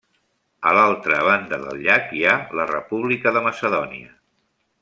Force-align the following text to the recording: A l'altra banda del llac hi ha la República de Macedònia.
A 0.69 0.71
l'altra 0.77 1.19
banda 1.27 1.59
del 1.67 1.83
llac 1.83 2.09
hi 2.21 2.25
ha 2.31 2.35
la 2.61 2.67
República 2.73 3.37
de 3.37 3.47
Macedònia. 3.53 4.13